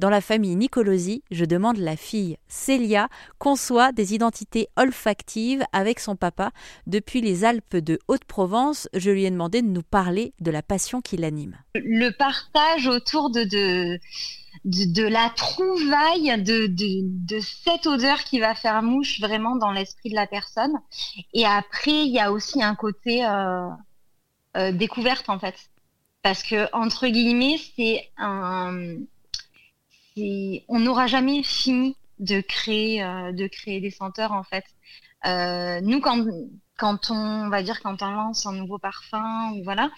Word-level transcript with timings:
Dans 0.00 0.08
la 0.08 0.22
famille 0.22 0.56
Nicolosi, 0.56 1.22
je 1.30 1.44
demande 1.44 1.76
la 1.76 1.94
fille 1.94 2.38
Célia 2.48 3.10
conçoit 3.36 3.92
des 3.92 4.14
identités 4.14 4.68
olfactives 4.78 5.62
avec 5.74 6.00
son 6.00 6.16
papa. 6.16 6.52
Depuis 6.86 7.20
les 7.20 7.44
Alpes 7.44 7.76
de 7.76 7.98
Haute-Provence, 8.08 8.88
je 8.94 9.10
lui 9.10 9.26
ai 9.26 9.30
demandé 9.30 9.60
de 9.60 9.66
nous 9.66 9.82
parler 9.82 10.32
de 10.40 10.50
la 10.50 10.62
passion 10.62 11.02
qui 11.02 11.18
l'anime. 11.18 11.58
Le 11.74 12.08
partage 12.12 12.86
autour 12.86 13.28
de, 13.28 13.44
de, 14.64 15.06
la 15.06 15.30
trouvaille 15.36 16.42
de, 16.44 16.66
de, 16.66 17.40
cette 17.40 17.86
odeur 17.86 18.24
qui 18.24 18.40
va 18.40 18.54
faire 18.54 18.80
mouche 18.80 19.20
vraiment 19.20 19.56
dans 19.56 19.70
l'esprit 19.70 20.08
de 20.08 20.16
la 20.16 20.26
personne. 20.26 20.80
Et 21.34 21.44
après, 21.44 22.06
il 22.06 22.10
y 22.10 22.20
a 22.20 22.32
aussi 22.32 22.62
un 22.62 22.74
côté 22.74 23.22
euh, 23.26 23.68
euh, 24.56 24.72
découverte 24.72 25.28
en 25.28 25.38
fait. 25.38 25.56
Parce 26.22 26.42
que, 26.42 26.74
entre 26.74 27.06
guillemets, 27.06 27.58
c'est 27.76 28.08
un. 28.16 28.96
On 30.16 30.78
n'aura 30.80 31.06
jamais 31.06 31.42
fini 31.42 31.96
de 32.18 32.40
créer, 32.40 33.02
euh, 33.02 33.32
de 33.32 33.46
créer 33.46 33.80
des 33.80 33.90
senteurs 33.90 34.32
en 34.32 34.42
fait. 34.42 34.64
nous, 35.82 36.00
quand, 36.00 36.26
quand 36.76 37.10
on, 37.10 37.48
va 37.48 37.62
dire, 37.62 37.80
quand 37.82 38.02
on 38.02 38.10
lance 38.10 38.46
un 38.46 38.52
nouveau 38.52 38.78
parfum, 38.78 39.54
voilà, 39.64 39.90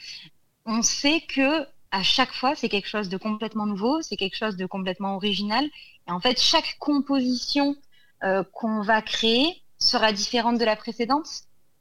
on 0.66 0.83
sait 0.83 1.20
que 1.28 1.66
à 1.92 2.02
chaque 2.02 2.33
fois, 2.33 2.55
c'est 2.55 2.70
quelque 2.70 2.88
chose 2.88 3.10
de 3.10 3.19
complètement 3.19 3.66
nouveau, 3.66 4.00
c'est 4.00 4.16
quelque 4.16 4.36
chose 4.36 4.56
de 4.56 4.64
complètement 4.64 5.14
original. 5.14 5.64
Et 6.09 6.10
en 6.10 6.20
fait, 6.20 6.41
chaque 6.41 6.77
composition 6.78 7.77
euh, 8.24 8.42
qu'on 8.52 8.80
va 8.80 9.02
créer 9.02 9.62
sera 9.78 10.12
différente 10.12 10.58
de 10.58 10.64
la 10.64 10.74
précédente. 10.74 11.28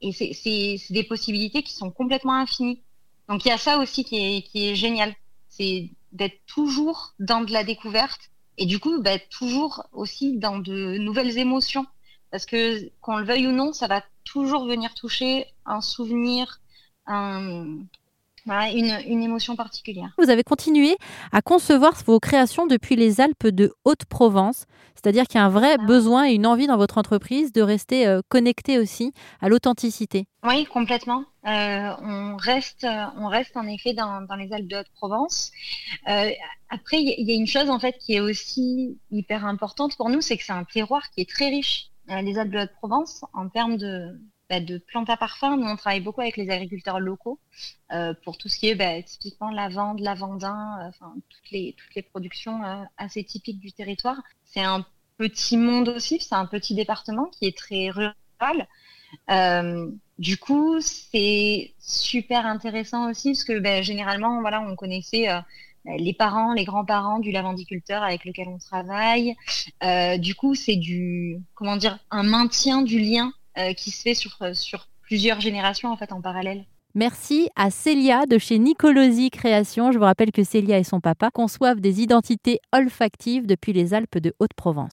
Et 0.02 0.12
c'est 0.12 0.92
des 0.92 1.04
possibilités 1.04 1.62
qui 1.62 1.72
sont 1.72 1.90
complètement 1.90 2.34
infinies. 2.34 2.82
Donc 3.28 3.44
il 3.44 3.48
y 3.48 3.52
a 3.52 3.58
ça 3.58 3.78
aussi 3.78 4.04
qui 4.04 4.16
est, 4.16 4.42
qui 4.42 4.68
est 4.68 4.74
génial. 4.74 5.14
C'est 5.48 5.90
d'être 6.12 6.40
toujours 6.46 7.14
dans 7.18 7.42
de 7.42 7.52
la 7.52 7.64
découverte 7.64 8.30
et 8.58 8.66
du 8.66 8.78
coup, 8.78 9.00
bah, 9.00 9.18
toujours 9.18 9.86
aussi 9.92 10.38
dans 10.38 10.58
de 10.58 10.98
nouvelles 10.98 11.38
émotions. 11.38 11.86
Parce 12.30 12.46
que 12.46 12.88
qu'on 13.00 13.16
le 13.16 13.24
veuille 13.24 13.46
ou 13.46 13.52
non, 13.52 13.72
ça 13.72 13.88
va 13.88 14.02
toujours 14.24 14.66
venir 14.66 14.94
toucher 14.94 15.46
un 15.66 15.80
souvenir, 15.80 16.60
un, 17.06 17.78
une, 18.46 19.22
émotion 19.22 19.56
particulière. 19.56 20.10
Vous 20.18 20.30
avez 20.30 20.42
continué 20.42 20.96
à 21.32 21.42
concevoir 21.42 21.94
vos 22.06 22.20
créations 22.20 22.66
depuis 22.66 22.96
les 22.96 23.20
Alpes 23.20 23.46
de 23.46 23.72
Haute-Provence, 23.84 24.66
c'est-à-dire 24.94 25.26
qu'il 25.26 25.38
y 25.38 25.42
a 25.42 25.46
un 25.46 25.50
vrai 25.50 25.76
ah. 25.78 25.86
besoin 25.86 26.28
et 26.28 26.34
une 26.34 26.46
envie 26.46 26.66
dans 26.66 26.76
votre 26.76 26.98
entreprise 26.98 27.52
de 27.52 27.62
rester 27.62 28.06
euh, 28.06 28.20
connecté 28.28 28.78
aussi 28.78 29.12
à 29.40 29.48
l'authenticité. 29.48 30.26
Oui, 30.44 30.64
complètement. 30.66 31.24
Euh, 31.46 31.92
on, 32.00 32.36
reste, 32.36 32.86
on 33.16 33.28
reste 33.28 33.56
en 33.56 33.66
effet 33.66 33.94
dans, 33.94 34.26
les 34.38 34.52
Alpes 34.52 34.68
de 34.68 34.76
Haute-Provence. 34.76 35.50
Euh, 36.08 36.30
après, 36.68 37.00
il 37.00 37.28
y, 37.28 37.32
a 37.32 37.34
une 37.34 37.46
chose 37.46 37.70
en 37.70 37.78
fait 37.78 37.98
qui 37.98 38.14
est 38.14 38.20
aussi 38.20 38.98
hyper 39.10 39.44
importante 39.44 39.96
pour 39.96 40.08
nous, 40.08 40.20
c'est 40.20 40.36
que 40.36 40.44
c'est 40.44 40.52
un 40.52 40.64
terroir 40.64 41.02
qui 41.10 41.20
est 41.20 41.28
très 41.28 41.48
riche. 41.48 41.88
les 42.08 42.38
Alpes 42.38 42.52
de 42.52 42.60
Haute-Provence 42.60 43.24
en 43.34 43.48
termes 43.48 43.76
de, 43.76 44.18
bah, 44.52 44.60
de 44.60 44.76
plantes 44.76 45.08
à 45.08 45.16
parfum. 45.16 45.56
Nous, 45.56 45.66
on 45.66 45.76
travaille 45.76 46.00
beaucoup 46.00 46.20
avec 46.20 46.36
les 46.36 46.50
agriculteurs 46.50 47.00
locaux 47.00 47.40
euh, 47.90 48.12
pour 48.22 48.36
tout 48.36 48.50
ce 48.50 48.58
qui 48.58 48.68
est 48.68 48.74
bah, 48.74 49.00
typiquement 49.02 49.50
lavande, 49.50 50.00
lavandin, 50.00 50.78
euh, 50.82 50.88
enfin 50.88 51.14
toutes 51.30 51.50
les 51.52 51.74
toutes 51.78 51.94
les 51.94 52.02
productions 52.02 52.62
euh, 52.62 52.84
assez 52.98 53.24
typiques 53.24 53.60
du 53.60 53.72
territoire. 53.72 54.20
C'est 54.44 54.60
un 54.60 54.84
petit 55.16 55.56
monde 55.56 55.88
aussi, 55.88 56.20
c'est 56.20 56.34
un 56.34 56.44
petit 56.44 56.74
département 56.74 57.30
qui 57.30 57.46
est 57.46 57.56
très 57.56 57.88
rural. 57.88 58.68
du 60.18 60.36
coup, 60.36 60.82
c'est 60.82 61.72
super 61.78 62.44
intéressant 62.44 63.08
aussi 63.08 63.30
parce 63.30 63.44
que 63.44 63.58
bah, 63.58 63.80
généralement, 63.80 64.42
voilà, 64.42 64.60
on 64.60 64.76
connaissait 64.76 65.28
les 65.86 66.12
parents, 66.12 66.52
les 66.52 66.64
grands-parents 66.64 67.20
du 67.20 67.30
lavandiculteur 67.32 68.02
avec 68.02 68.26
lequel 68.26 68.48
on 68.48 68.58
travaille. 68.58 69.34
du 70.18 70.34
coup, 70.34 70.54
c'est 70.54 70.76
du, 70.76 71.40
comment 71.54 71.76
dire, 71.76 71.98
un 72.10 72.22
maintien 72.22 72.82
du 72.82 72.98
lien 72.98 73.32
qui 73.76 73.90
se 73.90 74.02
fait 74.02 74.14
sur, 74.14 74.36
euh, 74.42 74.52
plusieurs 75.02 75.40
générations 75.40 75.90
en 75.90 75.98
en 76.10 76.20
parallèle. 76.20 76.64
Merci 76.94 77.48
à 77.56 77.70
Célia 77.70 78.26
de 78.26 78.36
chez 78.36 78.58
Nicolosi 78.58 79.30
Création. 79.30 79.92
Je 79.92 79.98
vous 79.98 80.04
rappelle 80.04 80.30
que 80.30 80.44
Célia 80.44 80.78
et 80.78 80.84
son 80.84 81.00
papa 81.00 81.30
conçoivent 81.30 81.80
des 81.80 82.02
identités 82.02 82.60
olfactives 82.72 83.46
depuis 83.46 83.72
les 83.72 83.94
Alpes 83.94 84.18
de 84.18 84.34
Haute-Provence. 84.38 84.80